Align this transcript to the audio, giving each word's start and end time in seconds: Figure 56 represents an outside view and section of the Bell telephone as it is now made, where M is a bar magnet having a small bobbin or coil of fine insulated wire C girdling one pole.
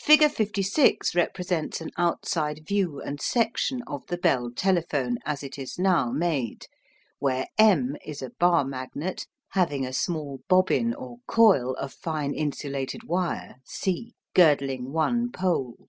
Figure 0.00 0.28
56 0.28 1.14
represents 1.14 1.80
an 1.80 1.92
outside 1.96 2.66
view 2.66 3.00
and 3.00 3.20
section 3.20 3.80
of 3.86 4.04
the 4.08 4.18
Bell 4.18 4.50
telephone 4.50 5.18
as 5.24 5.44
it 5.44 5.56
is 5.56 5.78
now 5.78 6.10
made, 6.10 6.66
where 7.20 7.46
M 7.56 7.94
is 8.04 8.22
a 8.22 8.30
bar 8.30 8.64
magnet 8.64 9.24
having 9.50 9.86
a 9.86 9.92
small 9.92 10.40
bobbin 10.48 10.94
or 10.94 11.18
coil 11.28 11.76
of 11.76 11.92
fine 11.94 12.34
insulated 12.34 13.04
wire 13.04 13.54
C 13.64 14.16
girdling 14.34 14.90
one 14.90 15.30
pole. 15.30 15.86